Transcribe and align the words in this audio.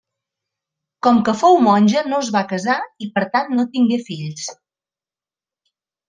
Com 1.07 1.17
que 1.27 1.33
fou 1.41 1.59
monja 1.65 2.01
no 2.07 2.21
es 2.25 2.31
va 2.37 2.41
casar 2.53 2.77
i 3.07 3.13
per 3.17 3.25
tant 3.35 3.53
no 3.59 3.65
tingué 3.75 3.99
fills. 4.11 4.45